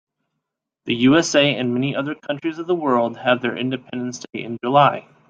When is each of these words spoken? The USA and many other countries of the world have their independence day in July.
The 0.85 0.95
USA 0.95 1.53
and 1.53 1.75
many 1.75 1.95
other 1.95 2.15
countries 2.15 2.57
of 2.57 2.65
the 2.65 2.73
world 2.73 3.17
have 3.17 3.39
their 3.43 3.55
independence 3.55 4.25
day 4.33 4.41
in 4.41 4.57
July. 4.63 5.07